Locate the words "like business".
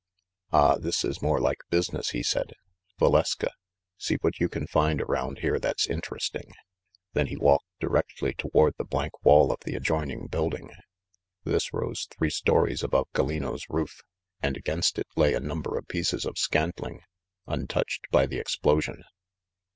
1.39-2.09